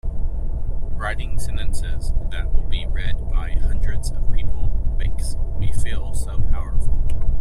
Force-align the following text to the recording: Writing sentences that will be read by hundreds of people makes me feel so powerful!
Writing 0.97 1.37
sentences 1.37 2.11
that 2.31 2.51
will 2.51 2.63
be 2.67 2.87
read 2.87 3.29
by 3.29 3.51
hundreds 3.51 4.09
of 4.09 4.33
people 4.33 4.71
makes 4.97 5.35
me 5.59 5.71
feel 5.71 6.15
so 6.15 6.39
powerful! 6.51 7.03